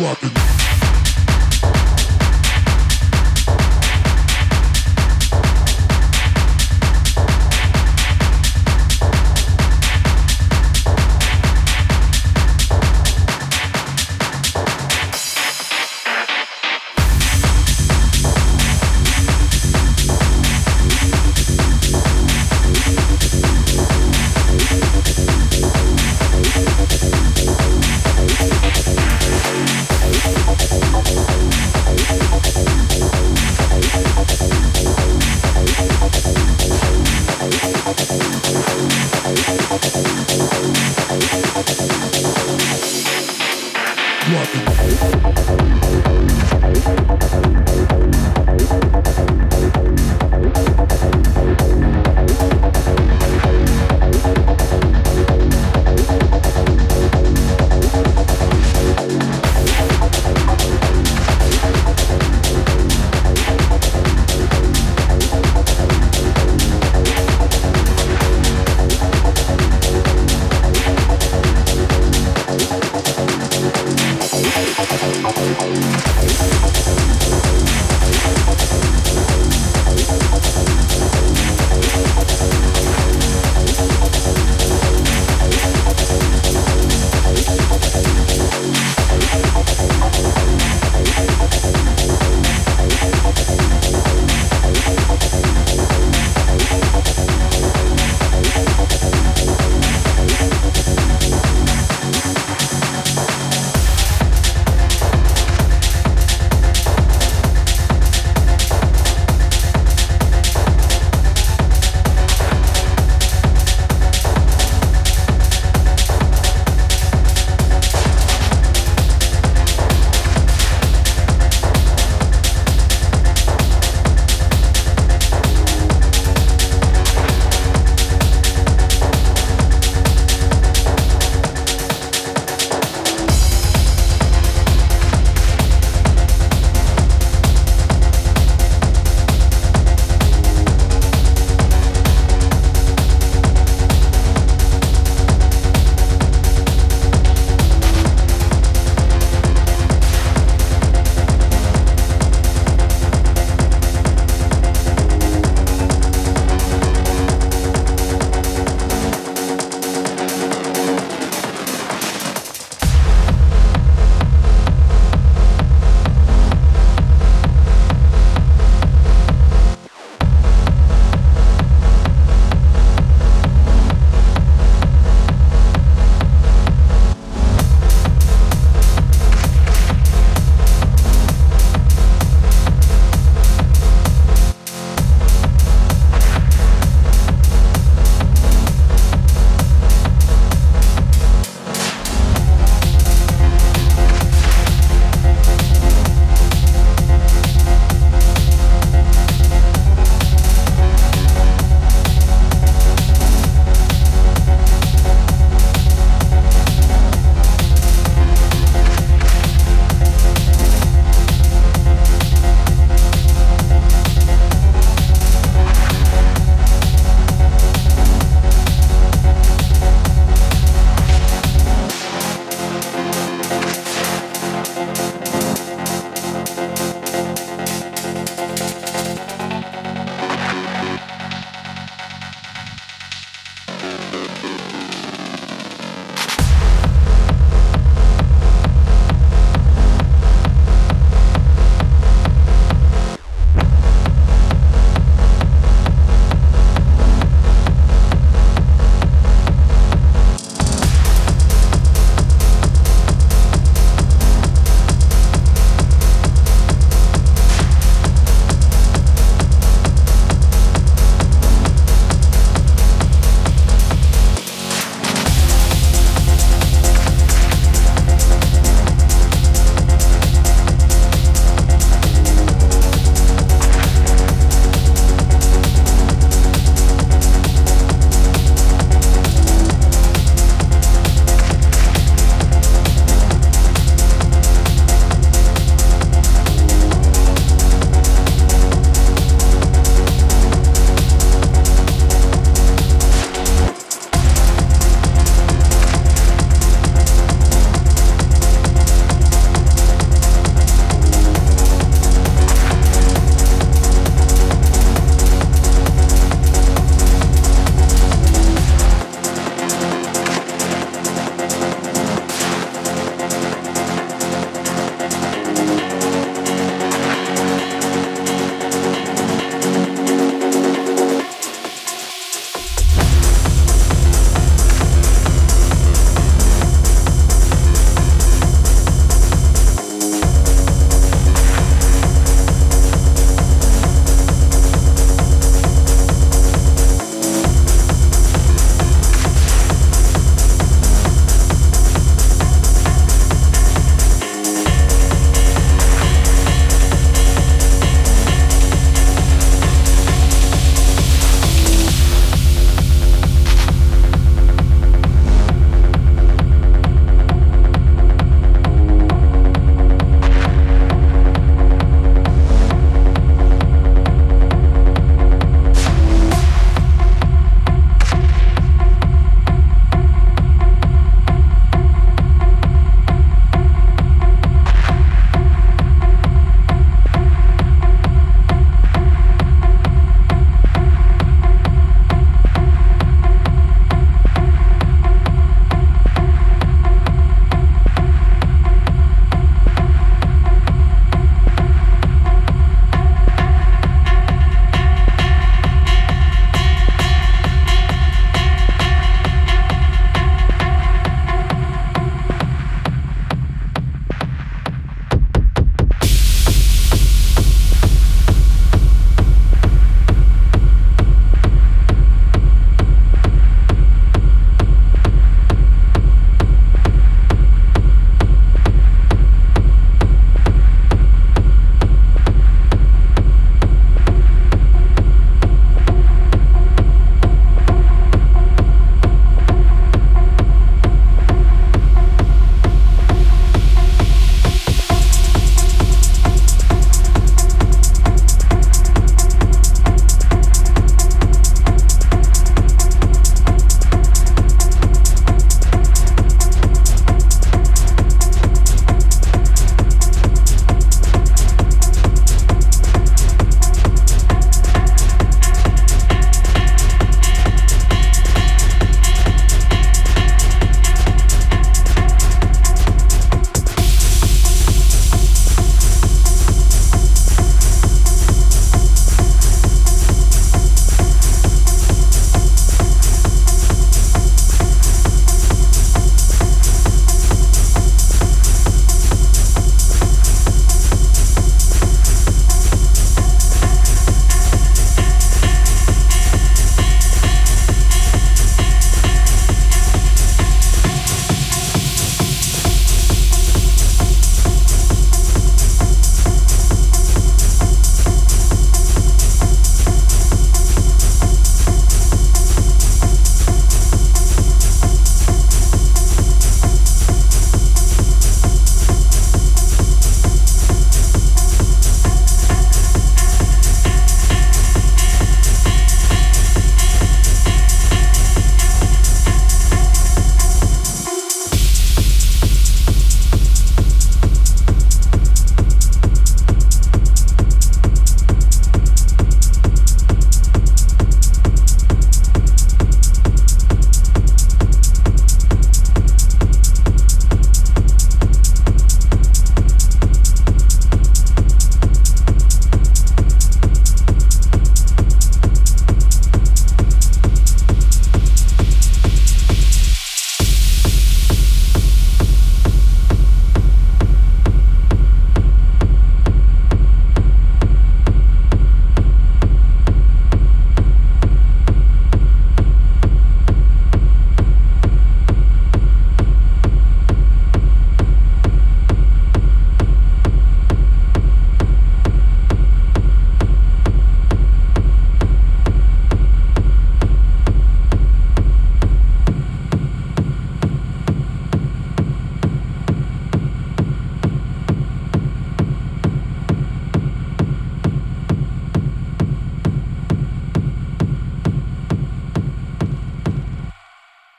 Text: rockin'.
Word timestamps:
rockin'. 0.00 0.57